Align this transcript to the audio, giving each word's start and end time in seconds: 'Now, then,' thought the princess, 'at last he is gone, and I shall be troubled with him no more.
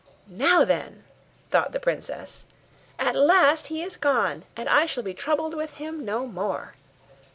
'Now, 0.25 0.65
then,' 0.65 1.03
thought 1.51 1.73
the 1.73 1.79
princess, 1.79 2.45
'at 2.97 3.15
last 3.15 3.67
he 3.67 3.83
is 3.83 3.97
gone, 3.97 4.45
and 4.57 4.67
I 4.67 4.87
shall 4.87 5.03
be 5.03 5.13
troubled 5.13 5.53
with 5.53 5.73
him 5.73 6.03
no 6.03 6.25
more. 6.25 6.73